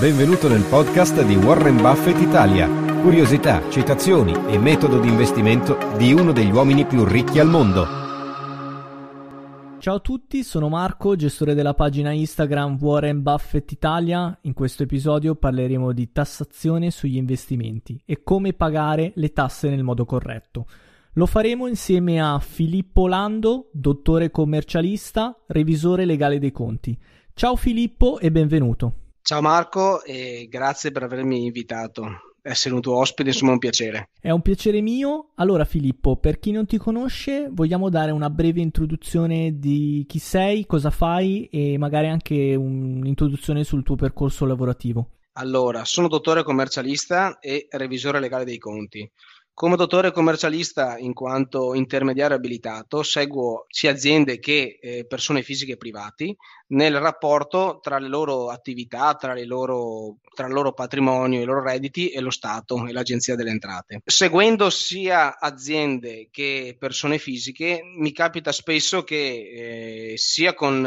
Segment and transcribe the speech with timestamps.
[0.00, 2.66] Benvenuto nel podcast di Warren Buffett Italia.
[3.02, 7.84] Curiosità, citazioni e metodo di investimento di uno degli uomini più ricchi al mondo.
[9.78, 14.36] Ciao a tutti, sono Marco, gestore della pagina Instagram Warren Buffett Italia.
[14.42, 20.06] In questo episodio parleremo di tassazione sugli investimenti e come pagare le tasse nel modo
[20.06, 20.66] corretto.
[21.12, 26.98] Lo faremo insieme a Filippo Lando, dottore commercialista, revisore legale dei conti.
[27.34, 28.94] Ciao Filippo e benvenuto.
[29.24, 32.34] Ciao Marco e grazie per avermi invitato.
[32.42, 34.08] Essere un tuo ospite insomma è un piacere.
[34.20, 35.30] È un piacere mio.
[35.36, 40.66] Allora Filippo, per chi non ti conosce, vogliamo dare una breve introduzione di chi sei,
[40.66, 45.10] cosa fai e magari anche un'introduzione sul tuo percorso lavorativo.
[45.34, 49.08] Allora, sono dottore commercialista e revisore legale dei conti.
[49.54, 56.34] Come dottore commercialista, in quanto intermediario abilitato, seguo sia aziende che eh, persone fisiche privati
[56.68, 61.62] nel rapporto tra le loro attività, tra, le loro, tra il loro patrimonio, i loro
[61.62, 64.00] redditi e lo Stato e l'Agenzia delle Entrate.
[64.06, 70.82] Seguendo sia aziende che persone fisiche, mi capita spesso che eh, sia con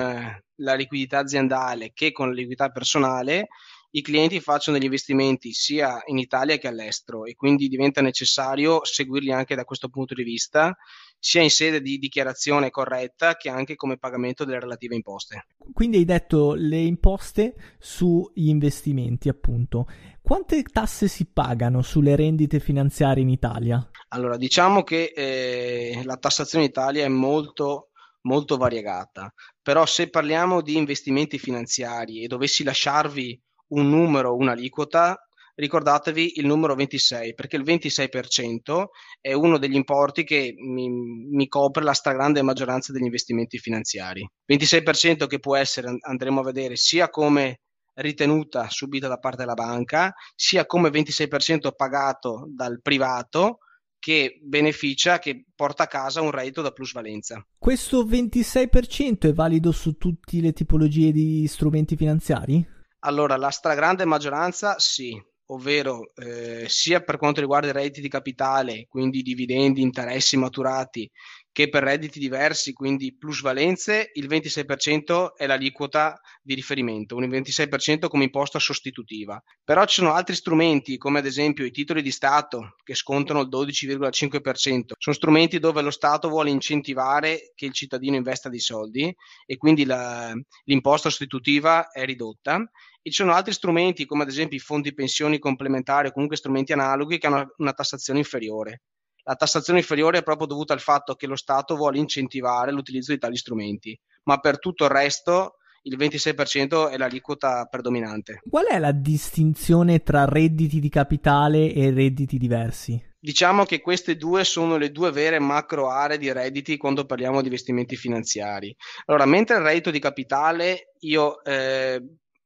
[0.59, 3.49] la liquidità aziendale che con la liquidità personale
[3.95, 9.31] i clienti facciano degli investimenti sia in Italia che all'estero e quindi diventa necessario seguirli
[9.31, 10.75] anche da questo punto di vista,
[11.17, 15.47] sia in sede di dichiarazione corretta che anche come pagamento delle relative imposte.
[15.71, 19.87] Quindi hai detto le imposte sugli investimenti, appunto.
[20.21, 23.89] Quante tasse si pagano sulle rendite finanziarie in Italia?
[24.09, 27.91] Allora, diciamo che eh, la tassazione in Italia è molto
[28.25, 29.31] molto variegata,
[29.61, 33.39] però se parliamo di investimenti finanziari e dovessi lasciarvi
[33.69, 35.17] un numero, un'aliquota,
[35.55, 38.85] ricordatevi il numero 26 perché il 26%
[39.21, 44.27] è uno degli importi che mi, mi, copre la stragrande maggioranza degli investimenti finanziari.
[44.51, 47.61] 26% che può essere, andremo a vedere, sia come
[47.95, 53.59] ritenuta subita da parte della banca, sia come 26% pagato dal privato
[53.97, 57.43] che beneficia, che porta a casa un reddito da plusvalenza.
[57.57, 62.74] Questo 26% è valido su tutte le tipologie di strumenti finanziari?
[63.05, 65.15] Allora, la stragrande maggioranza sì,
[65.51, 71.09] ovvero eh, sia per quanto riguarda i redditi di capitale, quindi dividendi, interessi maturati,
[71.55, 78.25] che per redditi diversi, quindi plusvalenze, il 26% è l'aliquota di riferimento, un 26% come
[78.25, 79.41] imposta sostitutiva.
[79.63, 83.47] Però ci sono altri strumenti, come ad esempio i titoli di Stato, che scontano il
[83.47, 84.95] 12,5%.
[84.97, 89.15] Sono strumenti dove lo Stato vuole incentivare che il cittadino investa dei soldi
[89.45, 90.33] e quindi la,
[90.65, 92.57] l'imposta sostitutiva è ridotta
[93.01, 96.73] e ci sono altri strumenti come ad esempio i fondi pensioni complementari o comunque strumenti
[96.73, 98.81] analoghi che hanno una tassazione inferiore.
[99.27, 103.17] La tassazione inferiore è proprio dovuta al fatto che lo Stato vuole incentivare l'utilizzo di
[103.17, 105.55] tali strumenti, ma per tutto il resto
[105.85, 108.41] il 26% è l'aliquota predominante.
[108.47, 113.03] Qual è la distinzione tra redditi di capitale e redditi diversi?
[113.19, 117.47] Diciamo che queste due sono le due vere macro aree di redditi quando parliamo di
[117.47, 118.75] investimenti finanziari.
[119.05, 121.99] Allora, mentre il reddito di capitale io eh,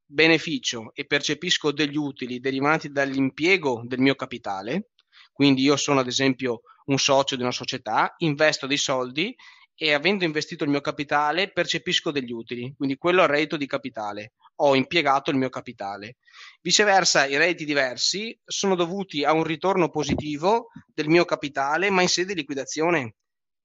[0.05, 4.91] beneficio e percepisco degli utili derivanti dall'impiego del mio capitale,
[5.39, 9.33] quindi io sono ad esempio un socio di una società, investo dei soldi
[9.73, 13.65] e avendo investito il mio capitale percepisco degli utili, quindi quello è il reddito di
[13.65, 16.17] capitale, ho impiegato il mio capitale.
[16.59, 22.09] Viceversa, i redditi diversi sono dovuti a un ritorno positivo del mio capitale, ma in
[22.09, 23.15] sede di liquidazione.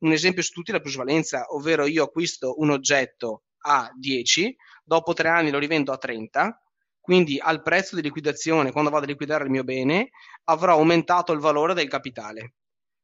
[0.04, 5.12] Un esempio su tutti è la plusvalenza, ovvero io acquisto un oggetto a 10, dopo
[5.12, 6.56] tre anni lo rivendo a 30,
[7.04, 10.08] quindi al prezzo di liquidazione, quando vado a liquidare il mio bene,
[10.44, 12.54] avrò aumentato il valore del capitale.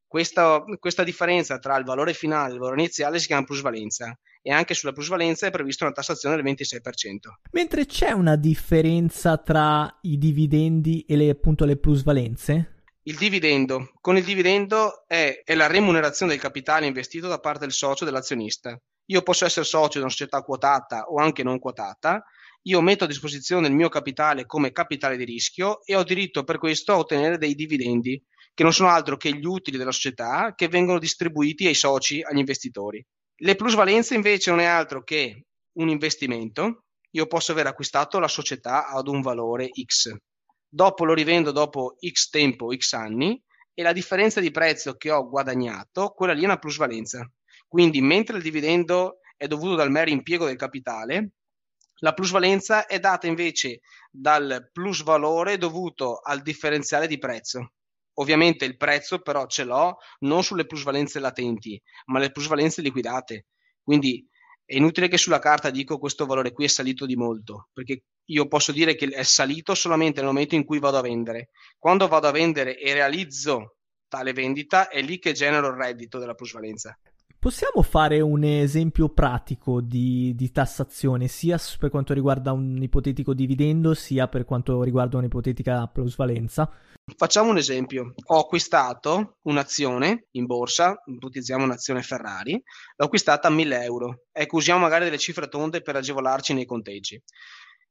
[0.06, 4.52] Questa, questa, differenza tra il valore finale e il valore iniziale si chiama plusvalenza e
[4.52, 6.80] anche sulla plusvalenza è prevista una tassazione del 26%.
[7.50, 12.84] Mentre c'è una differenza tra i dividendi e le, appunto le plusvalenze?
[13.02, 13.92] Il dividendo.
[14.00, 18.80] Con il dividendo è, è la remunerazione del capitale investito da parte del socio dell'azionista.
[19.10, 22.24] Io posso essere socio di una società quotata o anche non quotata,
[22.62, 26.58] io metto a disposizione il mio capitale come capitale di rischio e ho diritto per
[26.58, 28.22] questo a ottenere dei dividendi,
[28.52, 32.38] che non sono altro che gli utili della società che vengono distribuiti ai soci, agli
[32.38, 33.04] investitori.
[33.42, 38.86] Le plusvalenze invece non è altro che un investimento io posso aver acquistato la società
[38.88, 40.14] ad un valore X.
[40.68, 43.42] Dopo lo rivendo dopo X tempo, X anni,
[43.72, 47.28] e la differenza di prezzo che ho guadagnato, quella lì è una plusvalenza.
[47.66, 51.32] Quindi, mentre il dividendo è dovuto dal mero impiego del capitale,
[52.00, 53.80] la plusvalenza è data invece
[54.10, 57.72] dal plusvalore dovuto al differenziale di prezzo.
[58.14, 63.46] Ovviamente il prezzo però ce l'ho non sulle plusvalenze latenti, ma le plusvalenze liquidate.
[63.82, 64.26] Quindi
[64.64, 68.46] è inutile che sulla carta dico questo valore qui è salito di molto, perché io
[68.46, 71.50] posso dire che è salito solamente nel momento in cui vado a vendere.
[71.78, 73.76] Quando vado a vendere e realizzo
[74.08, 76.96] tale vendita, è lì che genero il reddito della plusvalenza.
[77.40, 83.94] Possiamo fare un esempio pratico di, di, tassazione, sia per quanto riguarda un ipotetico dividendo,
[83.94, 86.70] sia per quanto riguarda un'ipotetica plusvalenza?
[87.16, 88.12] Facciamo un esempio.
[88.26, 92.62] Ho acquistato un'azione in borsa, ipotizziamo un'azione Ferrari,
[92.96, 94.24] l'ho acquistata a 1000 euro.
[94.30, 97.18] Ecco, usiamo magari delle cifre tonde per agevolarci nei conteggi.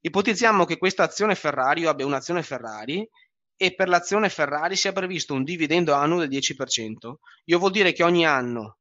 [0.01, 3.04] Ipotizziamo che questa azione Ferrari, io abbia un'azione Ferrari
[3.57, 7.13] e per l'azione Ferrari sia previsto un dividendo annuo del 10%.
[7.46, 8.75] Io vuol dire che ogni anno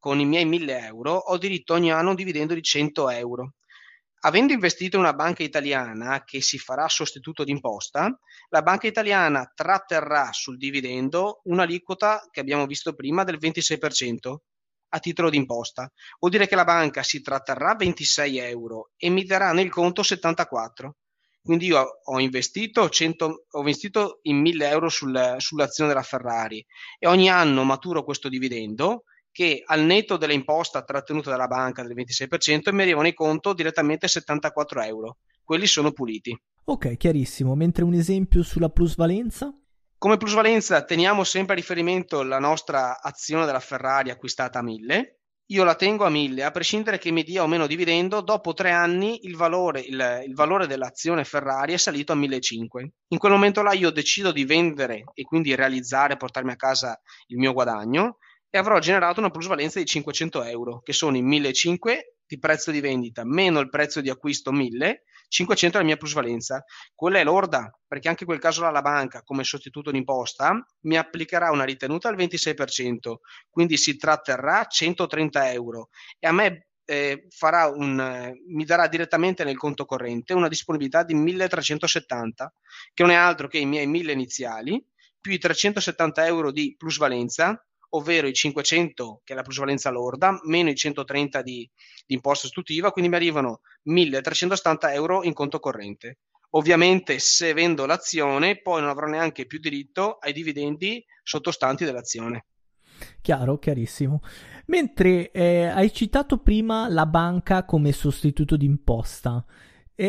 [0.00, 3.52] con i miei 1000 euro ho diritto ogni anno a un dividendo di 100 euro.
[4.22, 8.18] Avendo investito in una banca italiana che si farà sostituto d'imposta,
[8.48, 14.36] la banca italiana tratterrà sul dividendo un'aliquota che abbiamo visto prima del 26%
[14.92, 15.90] a titolo d'imposta.
[16.18, 20.96] Vuol dire che la banca si tratterrà 26 euro e mi darà nel conto 74.
[21.42, 26.64] Quindi io ho investito, 100, ho investito in 1000 euro sul, sull'azione della Ferrari
[26.98, 32.72] e ogni anno maturo questo dividendo che al netto dell'imposta trattenuta dalla banca del 26%
[32.72, 35.18] mi arrivano in conto direttamente 74 euro.
[35.42, 36.36] Quelli sono puliti.
[36.64, 37.54] Ok, chiarissimo.
[37.54, 39.52] Mentre un esempio sulla plusvalenza?
[39.98, 45.18] Come plusvalenza teniamo sempre a riferimento la nostra azione della Ferrari acquistata a 1000.
[45.50, 48.70] Io la tengo a 1000, a prescindere che mi dia o meno dividendo, dopo tre
[48.70, 52.94] anni il valore, il, il valore dell'azione Ferrari è salito a 1500.
[53.08, 57.38] In quel momento là io decido di vendere e quindi realizzare, portarmi a casa il
[57.38, 58.18] mio guadagno
[58.50, 62.80] e avrò generato una plusvalenza di 500 euro, che sono i 1500 di prezzo di
[62.80, 66.64] vendita meno il prezzo di acquisto 1000, 500 è la mia plusvalenza.
[66.94, 71.50] Quella è lorda, perché anche in quel caso la banca, come sostituto d'imposta, mi applicherà
[71.50, 73.16] una ritenuta al 26%,
[73.48, 75.88] quindi si tratterrà 130 euro
[76.20, 77.26] e a me eh,
[77.74, 82.52] un, eh, mi darà direttamente nel conto corrente una disponibilità di 1370,
[82.94, 84.84] che non è altro che i miei 1000 iniziali,
[85.20, 90.70] più i 370 euro di plusvalenza, ovvero i 500 che è la plusvalenza lorda, meno
[90.70, 91.68] i 130 di,
[92.06, 96.18] di imposta sostitutiva, quindi mi arrivano 1370 euro in conto corrente.
[96.50, 102.46] Ovviamente se vendo l'azione poi non avrò neanche più diritto ai dividendi sottostanti dell'azione.
[103.20, 104.20] Chiaro, chiarissimo.
[104.66, 109.44] Mentre eh, hai citato prima la banca come sostituto d'imposta,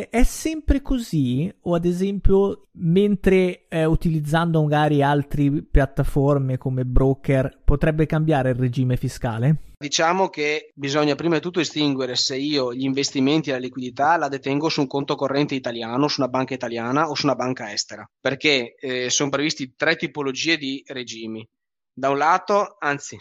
[0.09, 1.53] è sempre così?
[1.63, 8.95] O ad esempio, mentre eh, utilizzando magari altre piattaforme come broker, potrebbe cambiare il regime
[8.95, 9.73] fiscale?
[9.77, 14.29] Diciamo che bisogna prima di tutto distinguere se io gli investimenti e la liquidità la
[14.29, 18.09] detengo su un conto corrente italiano, su una banca italiana o su una banca estera,
[18.17, 21.45] perché eh, sono previsti tre tipologie di regimi.
[21.91, 23.19] Da un lato, anzi,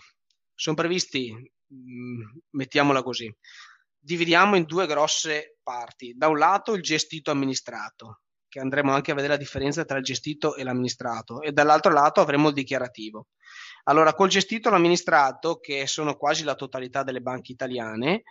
[0.54, 3.28] sono previsti, mh, mm, mettiamola così,
[4.00, 6.14] dividiamo in due grosse parti.
[6.16, 10.04] Da un lato il gestito amministrato, che andremo anche a vedere la differenza tra il
[10.04, 13.28] gestito e l'amministrato, e dall'altro lato avremo il dichiarativo.
[13.84, 18.22] Allora, col gestito e l'amministrato, che sono quasi la totalità delle banche italiane,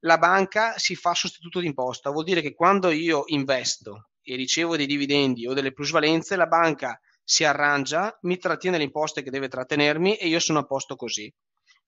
[0.00, 4.86] la banca si fa sostituto d'imposta, vuol dire che quando io investo e ricevo dei
[4.86, 10.16] dividendi o delle plusvalenze, la banca si arrangia, mi trattiene le imposte che deve trattenermi
[10.16, 11.32] e io sono a posto così.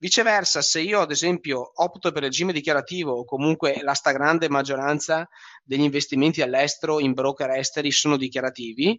[0.03, 5.29] Viceversa, se io ad esempio opto per regime dichiarativo o comunque la stragrande maggioranza
[5.63, 8.99] degli investimenti all'estero in broker esteri sono dichiarativi,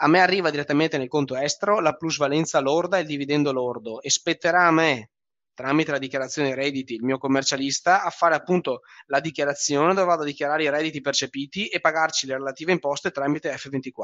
[0.00, 4.10] a me arriva direttamente nel conto estero la plusvalenza lorda e il dividendo lordo e
[4.10, 5.12] spetterà a me
[5.54, 10.24] tramite la dichiarazione dei redditi, il mio commercialista, a fare appunto la dichiarazione dove vado
[10.24, 14.02] a dichiarare i redditi percepiti e pagarci le relative imposte tramite F24.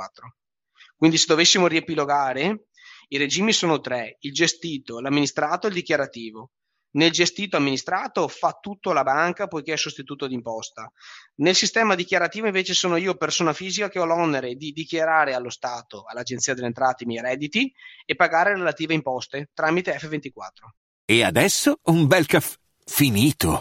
[0.96, 2.68] Quindi se dovessimo riepilogare,
[3.12, 6.50] i regimi sono tre, il gestito, l'amministrato e il dichiarativo.
[6.92, 10.90] Nel gestito amministrato fa tutto la banca poiché è sostituto d'imposta.
[11.36, 16.04] Nel sistema dichiarativo invece sono io persona fisica che ho l'onere di dichiarare allo Stato,
[16.06, 17.72] all'Agenzia delle Entrate i miei redditi
[18.04, 20.48] e pagare relative imposte tramite F24.
[21.04, 23.60] E adesso un bel caffè finito.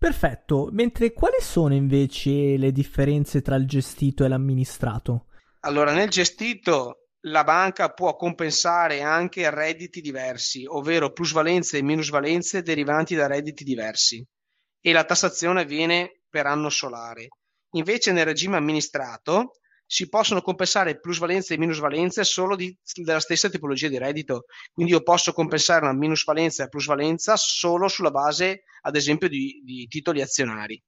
[0.00, 5.26] Perfetto, mentre quali sono invece le differenze tra il gestito e l'amministrato?
[5.60, 13.14] Allora, nel gestito la banca può compensare anche redditi diversi, ovvero plusvalenze e minusvalenze derivanti
[13.14, 14.26] da redditi diversi,
[14.80, 17.28] e la tassazione avviene per anno solare.
[17.72, 19.59] Invece nel regime amministrato
[19.92, 24.44] si possono compensare plusvalenze e minusvalenze solo di, della stessa tipologia di reddito.
[24.72, 29.88] Quindi io posso compensare una minusvalenza e plusvalenza solo sulla base, ad esempio, di, di
[29.88, 30.80] titoli azionari.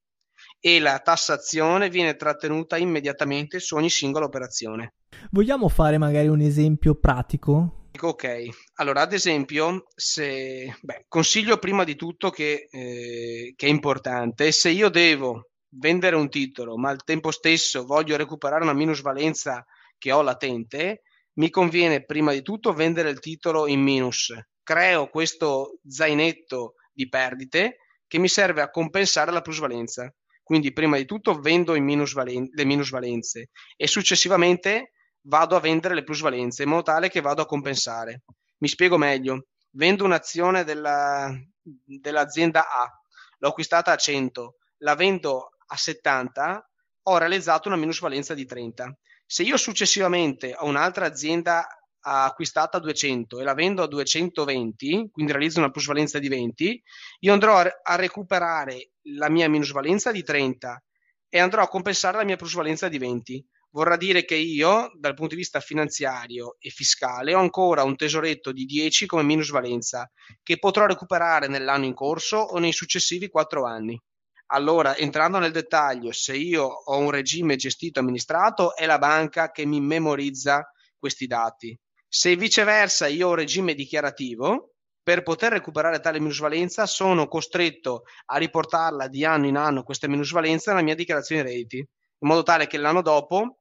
[0.57, 4.93] E la tassazione viene trattenuta immediatamente su ogni singola operazione.
[5.31, 7.89] Vogliamo fare magari un esempio pratico?
[7.99, 14.53] Ok, allora ad esempio, se, beh, consiglio prima di tutto che, eh, che è importante,
[14.53, 19.65] se io devo vendere un titolo, ma al tempo stesso voglio recuperare una minusvalenza
[19.97, 21.03] che ho latente,
[21.33, 24.33] mi conviene prima di tutto vendere il titolo in minus.
[24.61, 27.77] Creo questo zainetto di perdite
[28.07, 30.13] che mi serve a compensare la plusvalenza.
[30.43, 36.63] Quindi prima di tutto vendo minusvalen- le minusvalenze e successivamente vado a vendere le plusvalenze
[36.63, 38.23] in modo tale che vado a compensare.
[38.57, 39.47] Mi spiego meglio.
[39.75, 43.01] Vendo un'azione della, dell'azienda A,
[43.39, 46.69] l'ho acquistata a 100, la vendo a 70,
[47.03, 48.97] ho realizzato una minusvalenza di 30.
[49.25, 51.65] Se io successivamente ho un'altra azienda
[52.05, 56.83] acquistata a 200 e la vendo a 220, quindi realizzo una plusvalenza di 20,
[57.19, 60.83] io andrò a, recuperare la mia minusvalenza di 30
[61.29, 63.45] e andrò a compensare la mia plusvalenza di 20.
[63.71, 68.51] Vorrà dire che io, dal punto di vista finanziario e fiscale, ho ancora un tesoretto
[68.51, 70.09] di 10 come minusvalenza
[70.43, 73.99] che potrò recuperare nell'anno in corso o nei successivi 4 anni.
[74.47, 79.51] Allora, entrando nel dettaglio, se io ho un regime gestito e amministrato, è la banca
[79.51, 81.77] che mi memorizza questi dati.
[82.07, 84.73] Se viceversa io ho un regime dichiarativo,
[85.03, 90.71] per poter recuperare tale minusvalenza sono costretto a riportarla di anno in anno questa minusvalenza
[90.71, 93.59] nella mia dichiarazione di redditi, in modo tale che l'anno dopo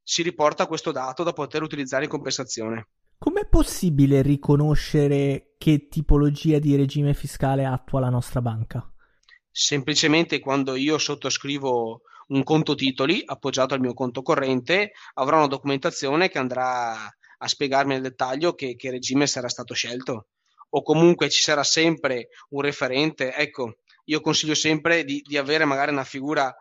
[0.00, 2.88] si riporta questo dato da poter utilizzare in compensazione.
[3.18, 8.93] Com'è possibile riconoscere che tipologia di regime fiscale attua la nostra banca?
[9.56, 16.28] Semplicemente quando io sottoscrivo un conto titoli appoggiato al mio conto corrente, avrò una documentazione
[16.28, 20.26] che andrà a spiegarmi nel dettaglio che, che regime sarà stato scelto.
[20.70, 23.32] O comunque ci sarà sempre un referente.
[23.32, 26.52] Ecco, io consiglio sempre di, di avere magari una figura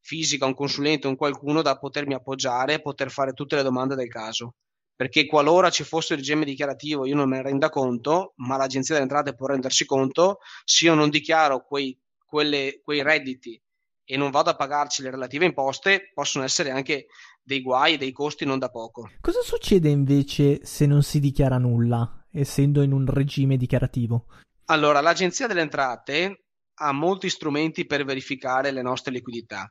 [0.00, 4.54] fisica, un consulente, un qualcuno da potermi appoggiare poter fare tutte le domande del caso.
[4.96, 8.94] Perché qualora ci fosse il regime dichiarativo io non me ne renda conto, ma l'agenzia
[8.94, 11.96] delle entrate può rendersi conto, se io non dichiaro quei
[12.30, 13.60] quelle, quei redditi
[14.04, 17.06] e non vado a pagarci le relative imposte, possono essere anche
[17.42, 19.10] dei guai e dei costi non da poco.
[19.20, 24.26] Cosa succede invece se non si dichiara nulla, essendo in un regime dichiarativo?
[24.66, 26.44] Allora, l'Agenzia delle Entrate
[26.74, 29.70] ha molti strumenti per verificare le nostre liquidità.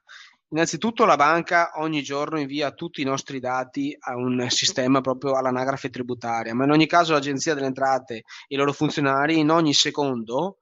[0.52, 5.90] Innanzitutto la banca ogni giorno invia tutti i nostri dati a un sistema proprio all'anagrafe
[5.90, 10.58] tributaria, ma in ogni caso l'Agenzia delle Entrate e i loro funzionari in ogni secondo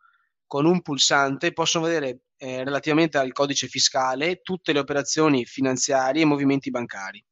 [0.48, 6.26] con un pulsante possono vedere eh, relativamente al codice fiscale tutte le operazioni finanziarie e
[6.26, 7.24] movimenti bancari.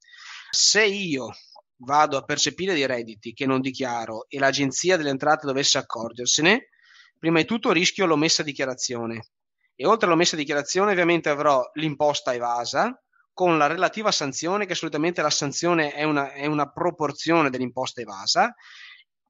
[0.50, 1.30] Se io
[1.78, 6.70] vado a percepire dei redditi che non dichiaro e l'agenzia delle entrate dovesse accorgersene,
[7.18, 9.30] prima di tutto rischio l'omessa dichiarazione
[9.76, 12.98] e oltre all'omessa dichiarazione ovviamente avrò l'imposta evasa
[13.34, 18.56] con la relativa sanzione che solitamente la sanzione è una, è una proporzione dell'imposta evasa.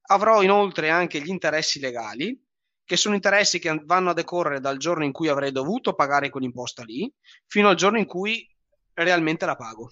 [0.08, 2.40] Avrò inoltre anche gli interessi legali
[2.86, 6.84] che sono interessi che vanno a decorrere dal giorno in cui avrei dovuto pagare quell'imposta
[6.84, 7.12] lì
[7.48, 8.48] fino al giorno in cui
[8.94, 9.92] realmente la pago.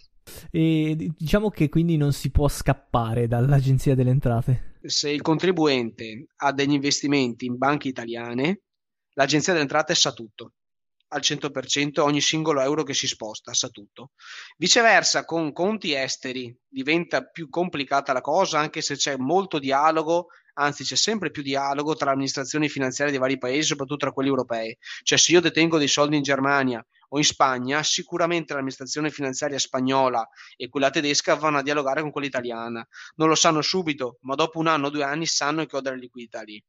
[0.51, 4.77] E diciamo che quindi non si può scappare dall'Agenzia delle Entrate.
[4.83, 8.61] Se il contribuente ha degli investimenti in banche italiane,
[9.13, 10.53] l'Agenzia delle Entrate sa tutto
[11.13, 14.11] al 100% ogni singolo euro che si sposta, sa tutto.
[14.57, 20.83] Viceversa, con conti esteri diventa più complicata la cosa, anche se c'è molto dialogo anzi
[20.83, 24.75] c'è sempre più dialogo tra amministrazioni finanziarie dei vari paesi, soprattutto tra quelli europei.
[25.03, 30.27] Cioè se io detengo dei soldi in Germania o in Spagna, sicuramente l'amministrazione finanziaria spagnola
[30.55, 32.85] e quella tedesca vanno a dialogare con quella italiana.
[33.15, 35.97] Non lo sanno subito, ma dopo un anno o due anni sanno che ho delle
[35.97, 36.63] liquidità lì.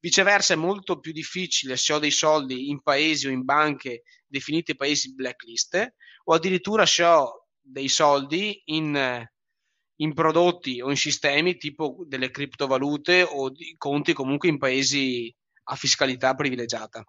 [0.00, 4.74] Viceversa è molto più difficile se ho dei soldi in paesi o in banche definite
[4.74, 9.26] paesi blacklist o addirittura se ho dei soldi in,
[10.02, 15.74] in prodotti o in sistemi tipo delle criptovalute o di conti comunque in paesi a
[15.76, 17.04] fiscalità privilegiata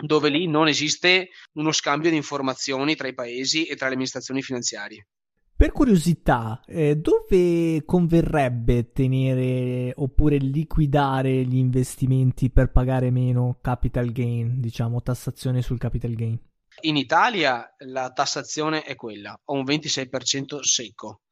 [0.00, 4.42] dove lì non esiste uno scambio di informazioni tra i paesi e tra le amministrazioni
[4.42, 5.08] finanziarie.
[5.56, 14.60] Per curiosità, eh, dove converrebbe tenere oppure liquidare gli investimenti per pagare meno capital gain,
[14.60, 16.38] diciamo tassazione sul capital gain?
[16.82, 21.22] In Italia la tassazione è quella, ho un 26% secco.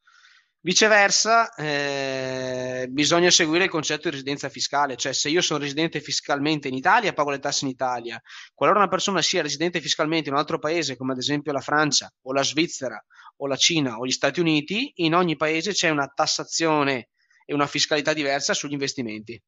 [0.67, 6.67] Viceversa, eh, bisogna seguire il concetto di residenza fiscale, cioè se io sono residente fiscalmente
[6.67, 8.21] in Italia, pago le tasse in Italia.
[8.53, 12.11] Qualora una persona sia residente fiscalmente in un altro paese, come ad esempio la Francia
[12.23, 13.01] o la Svizzera
[13.37, 17.11] o la Cina o gli Stati Uniti, in ogni paese c'è una tassazione
[17.45, 19.41] e una fiscalità diversa sugli investimenti.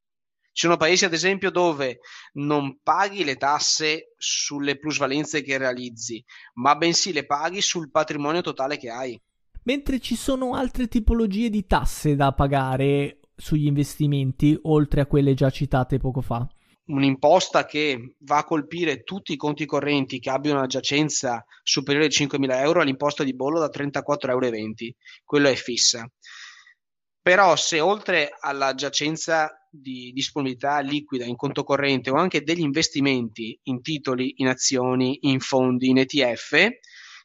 [0.53, 1.99] Ci sono paesi, ad esempio, dove
[2.35, 6.23] non paghi le tasse sulle plusvalenze che realizzi,
[6.53, 9.21] ma bensì le paghi sul patrimonio totale che hai
[9.69, 15.51] mentre ci sono altre tipologie di tasse da pagare sugli investimenti, oltre a quelle già
[15.51, 16.47] citate poco fa.
[16.85, 22.11] Un'imposta che va a colpire tutti i conti correnti che abbiano una giacenza superiore ai
[22.11, 24.49] 5.000 euro all'imposta di bollo da 34,20 euro.
[25.23, 26.11] Quello è fissa.
[27.21, 33.59] Però se oltre alla giacenza di disponibilità liquida in conto corrente o anche degli investimenti
[33.65, 36.69] in titoli, in azioni, in fondi, in ETF,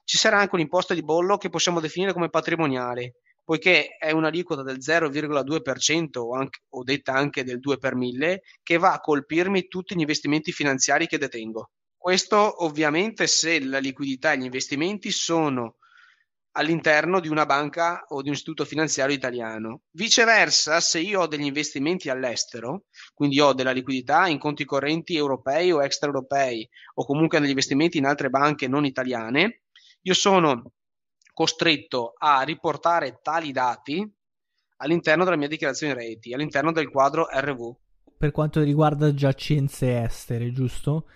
[0.04, 4.78] ci sarà anche un'imposta di bollo che possiamo definire come patrimoniale, poiché è un'aliquota del
[4.78, 9.94] 0,2% o, anche, o detta anche del 2 per 1000 che va a colpirmi tutti
[9.94, 11.70] gli investimenti finanziari che detengo.
[11.96, 15.76] Questo ovviamente se la liquidità e gli investimenti sono
[16.56, 19.82] all'interno di una banca o di un istituto finanziario italiano.
[19.90, 25.73] Viceversa, se io ho degli investimenti all'estero, quindi ho della liquidità in conti correnti europei
[25.73, 29.62] o extraeuropei o comunque negli investimenti in altre banche non italiane,
[30.06, 30.73] io sono
[31.32, 34.06] costretto a riportare tali dati
[34.78, 37.75] all'interno della mia dichiarazione reti, all'interno del quadro RV.
[38.18, 41.06] Per quanto riguarda giacenze estere, giusto?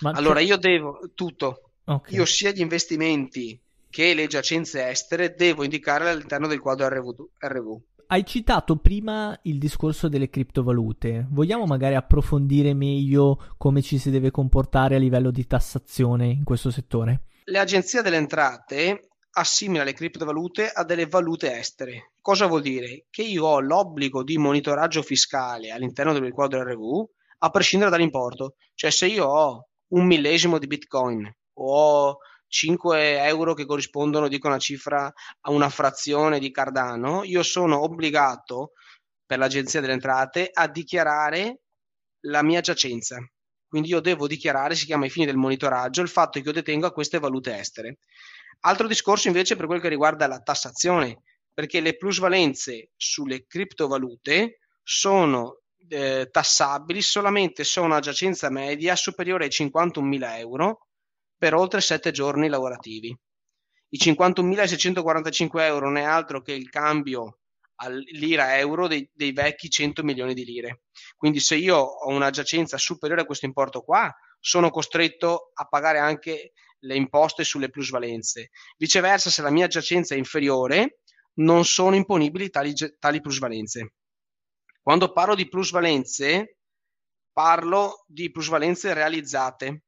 [0.00, 1.70] Ma allora io devo tutto.
[1.84, 2.14] Okay.
[2.14, 7.28] Io sia gli investimenti che le giacenze estere devo indicare all'interno del quadro RV.
[7.38, 7.80] RV.
[8.08, 11.26] Hai citato prima il discorso delle criptovalute.
[11.30, 16.70] Vogliamo magari approfondire meglio come ci si deve comportare a livello di tassazione in questo
[16.70, 17.22] settore?
[17.48, 22.12] Le agenzie delle entrate assimila le criptovalute a delle valute estere.
[22.20, 23.06] Cosa vuol dire?
[23.08, 27.04] Che io ho l'obbligo di monitoraggio fiscale all'interno del quadro RV
[27.38, 28.54] a prescindere dall'importo.
[28.74, 34.48] Cioè se io ho un millesimo di Bitcoin o ho 5 euro che corrispondono, dico
[34.48, 38.72] una cifra, a una frazione di Cardano, io sono obbligato
[39.24, 41.60] per l'agenzia delle entrate a dichiarare
[42.26, 43.18] la mia giacenza.
[43.76, 46.92] Quindi io devo dichiarare, si chiama ai fini del monitoraggio, il fatto che io detenga
[46.92, 47.98] queste valute estere.
[48.60, 51.20] Altro discorso invece per quel che riguarda la tassazione,
[51.52, 59.50] perché le plusvalenze sulle criptovalute sono eh, tassabili solamente se una giacenza media superiore ai
[59.50, 60.86] 51.000 euro
[61.36, 63.14] per oltre 7 giorni lavorativi.
[63.90, 67.40] I 51.645 euro non è altro che il cambio
[67.76, 70.82] all'ira euro dei, dei, vecchi 100 milioni di lire.
[71.16, 75.98] Quindi se io ho una giacenza superiore a questo importo qua, sono costretto a pagare
[75.98, 78.50] anche le imposte sulle plusvalenze.
[78.76, 81.00] Viceversa, se la mia giacenza è inferiore,
[81.34, 83.94] non sono imponibili tali, tali plusvalenze.
[84.80, 86.58] Quando parlo di plusvalenze,
[87.32, 89.82] parlo di plusvalenze realizzate.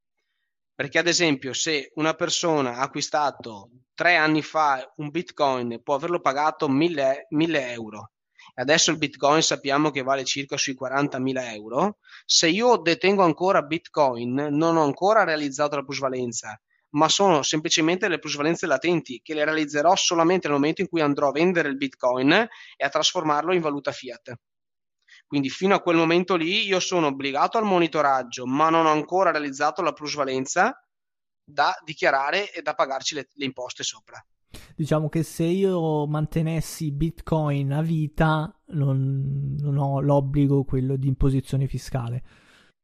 [0.74, 6.20] Perché ad esempio se una persona ha acquistato tre anni fa un bitcoin può averlo
[6.20, 8.12] pagato 1000, 1000 euro.
[8.54, 11.98] Adesso il bitcoin sappiamo che vale circa sui 40.000 euro.
[12.24, 16.56] Se io detengo ancora bitcoin non ho ancora realizzato la plusvalenza
[16.90, 21.28] ma sono semplicemente le plusvalenze latenti che le realizzerò solamente nel momento in cui andrò
[21.28, 24.32] a vendere il bitcoin e a trasformarlo in valuta fiat.
[25.26, 29.32] Quindi fino a quel momento lì io sono obbligato al monitoraggio, ma non ho ancora
[29.32, 30.82] realizzato la plusvalenza
[31.48, 34.24] da dichiarare e da pagarci le, le imposte sopra.
[34.74, 41.66] Diciamo che se io mantenessi Bitcoin a vita non, non ho l'obbligo quello di imposizione
[41.66, 42.22] fiscale.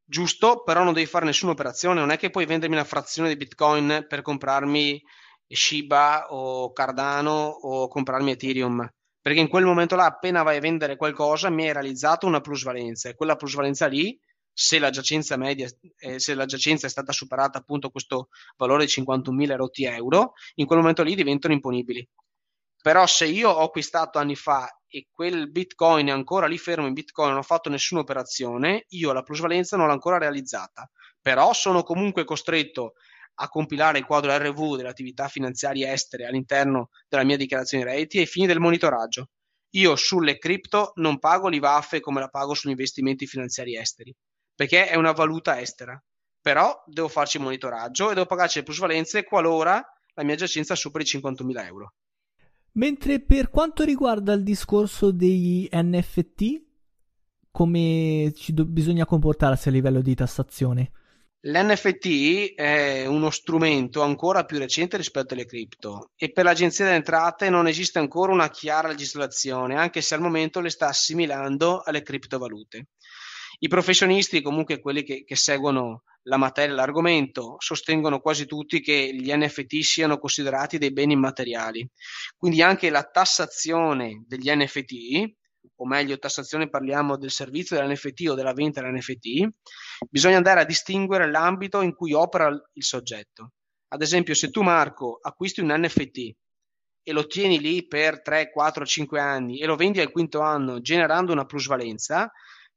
[0.03, 3.37] Giusto, però non devi fare nessuna operazione, non è che puoi vendermi una frazione di
[3.37, 5.01] Bitcoin per comprarmi
[5.47, 8.87] Shiba o Cardano o comprarmi Ethereum
[9.25, 13.09] perché in quel momento là, appena vai a vendere qualcosa, mi hai realizzato una plusvalenza
[13.09, 14.15] e quella plusvalenza lì,
[14.57, 18.91] se la giacenza media, eh, se la giacenza è stata superata appunto questo valore di
[18.91, 22.07] 51.000 rotti euro, in quel momento lì diventano imponibili.
[22.81, 26.93] Però se io ho acquistato anni fa e quel bitcoin è ancora lì fermo in
[26.93, 30.89] bitcoin, non ho fatto nessuna operazione, io la plusvalenza non l'ho ancora realizzata.
[31.21, 32.93] Però sono comunque costretto
[33.35, 38.19] a compilare il quadro RV delle attività finanziarie estere all'interno della mia dichiarazione di redditi
[38.19, 39.31] ai fini del monitoraggio.
[39.71, 44.15] Io sulle cripto non pago l'IVAF come la pago sugli investimenti finanziari esteri,
[44.55, 46.01] perché è una valuta estera.
[46.41, 51.03] Però devo farci il monitoraggio e devo pagarci le plusvalenze qualora la mia giacenza superi
[51.03, 51.93] i 50.000 euro.
[52.73, 56.63] Mentre per quanto riguarda il discorso degli NFT,
[57.51, 60.91] come ci do- bisogna comportarsi a livello di tassazione?
[61.45, 67.51] L'NFT è uno strumento ancora più recente rispetto alle cripto e per l'Agenzia delle Entrate
[67.51, 72.87] non esiste ancora una chiara legislazione, anche se al momento le sta assimilando alle criptovalute.
[73.65, 79.33] I professionisti, comunque quelli che, che seguono la materia, l'argomento, sostengono quasi tutti che gli
[79.33, 81.89] NFT siano considerati dei beni immateriali.
[82.37, 85.33] Quindi anche la tassazione degli NFT
[85.77, 89.47] o meglio tassazione parliamo del servizio dell'NFT o della vendita dell'NFT,
[90.11, 93.53] bisogna andare a distinguere l'ambito in cui opera il soggetto.
[93.87, 96.35] Ad esempio, se tu Marco acquisti un NFT
[97.01, 100.81] e lo tieni lì per 3, 4, 5 anni e lo vendi al quinto anno
[100.81, 102.31] generando una plusvalenza,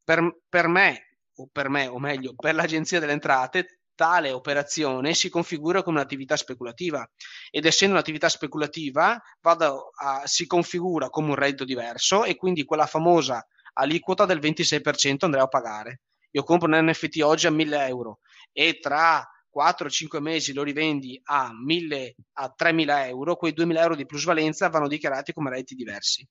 [0.08, 5.28] per, per me, o per me, o meglio, per l'Agenzia delle Entrate, tale operazione si
[5.28, 7.06] configura come un'attività speculativa
[7.50, 13.46] ed essendo un'attività speculativa a, si configura come un reddito diverso e quindi quella famosa
[13.74, 16.00] aliquota del 26% andrei a pagare.
[16.30, 19.22] Io compro un NFT oggi a 1000 euro e tra
[19.54, 24.88] 4-5 mesi lo rivendi a, 1000, a 3.000 euro, quei 2.000 euro di plusvalenza vanno
[24.88, 26.26] dichiarati come redditi diversi.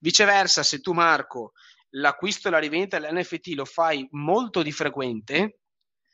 [0.00, 1.52] Viceversa, se tu Marco
[1.90, 5.60] l'acquisto e la rivendita dell'NFT lo fai molto di frequente,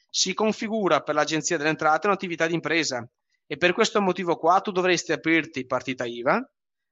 [0.09, 3.07] si configura per l'Agenzia delle Entrate un'attività di impresa
[3.47, 6.41] e per questo motivo qua tu dovresti aprirti partita IVA,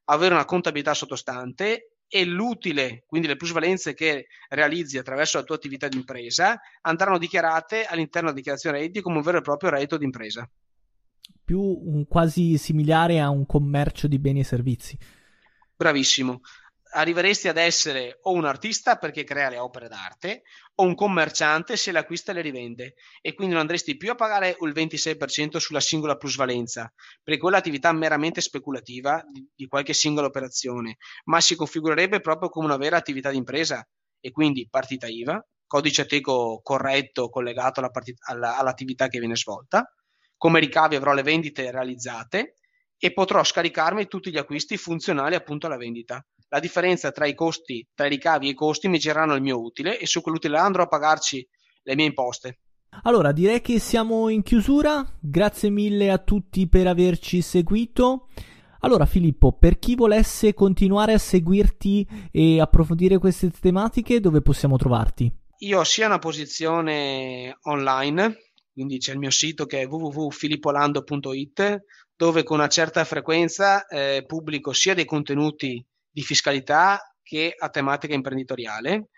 [0.06, 5.88] avere una contabilità sottostante e l'utile, quindi le plusvalenze che realizzi attraverso la tua attività
[5.88, 10.04] di impresa, andranno dichiarate all'interno della dichiarazione redditi come un vero e proprio reddito di
[10.04, 10.48] impresa.
[11.44, 14.98] Più un, quasi similare a un commercio di beni e servizi.
[15.74, 16.40] Bravissimo
[16.94, 20.42] arriveresti ad essere o un artista perché crea le opere d'arte
[20.76, 22.94] o un commerciante se le acquista e le rivende.
[23.20, 27.58] E quindi non andresti più a pagare il 26% sulla singola plusvalenza perché quella è
[27.58, 32.96] l'attività meramente speculativa di, di, qualche singola operazione ma si configurerebbe proprio come una vera
[32.96, 33.86] attività di impresa
[34.20, 39.90] e quindi partita IVA codice ateco corretto collegato alla partita, alla, all'attività che viene svolta.
[40.36, 42.56] Come ricavi avrò le vendite realizzate
[42.98, 47.88] e potrò scaricarmi tutti gli acquisti funzionali appunto alla vendita la differenza tra i costi,
[47.94, 50.82] tra i ricavi e i costi mi gireranno il mio utile e su quell'utile andrò
[50.82, 51.48] a pagarci
[51.84, 52.58] le mie imposte.
[53.04, 55.02] Allora, direi che siamo in chiusura.
[55.18, 58.28] Grazie mille a tutti per averci seguito.
[58.80, 65.34] Allora, Filippo, per chi volesse continuare a seguirti e approfondire queste tematiche, dove possiamo trovarti?
[65.60, 68.36] Io ho sia una posizione online,
[68.74, 71.84] quindi c'è il mio sito che è www.filippolando.it,
[72.14, 75.82] dove con una certa frequenza eh, pubblico sia dei contenuti
[76.12, 79.08] di fiscalità che a tematica imprenditoriale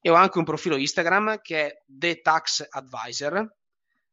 [0.00, 3.54] e ho anche un profilo Instagram che è The Tax Advisor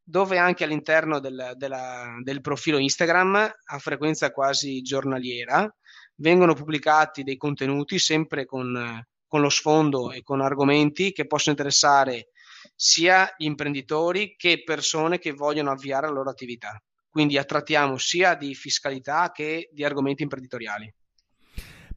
[0.03, 5.69] dove anche all'interno del, della, del profilo Instagram a frequenza quasi giornaliera
[6.15, 12.29] vengono pubblicati dei contenuti sempre con, con lo sfondo e con argomenti che possono interessare
[12.75, 16.81] sia gli imprenditori che persone che vogliono avviare la loro attività.
[17.09, 20.93] Quindi attrattiamo sia di fiscalità che di argomenti imprenditoriali.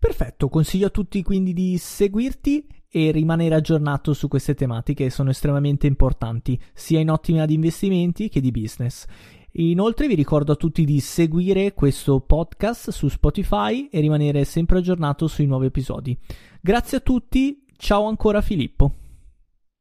[0.01, 5.29] Perfetto, consiglio a tutti quindi di seguirti e rimanere aggiornato su queste tematiche che sono
[5.29, 9.05] estremamente importanti, sia in ottima di investimenti che di business.
[9.53, 15.27] Inoltre vi ricordo a tutti di seguire questo podcast su Spotify e rimanere sempre aggiornato
[15.27, 16.19] sui nuovi episodi.
[16.63, 18.95] Grazie a tutti, ciao ancora Filippo.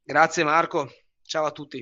[0.03, 0.89] Grazie Marco,
[1.23, 1.81] ciao a tutti.